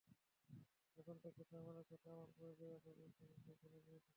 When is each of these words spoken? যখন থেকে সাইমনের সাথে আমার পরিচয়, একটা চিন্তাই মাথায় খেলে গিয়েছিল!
যখন 0.97 1.15
থেকে 1.23 1.41
সাইমনের 1.49 1.87
সাথে 1.91 2.07
আমার 2.15 2.29
পরিচয়, 2.37 2.73
একটা 2.77 2.91
চিন্তাই 2.97 3.27
মাথায় 3.29 3.57
খেলে 3.61 3.79
গিয়েছিল! 3.79 4.09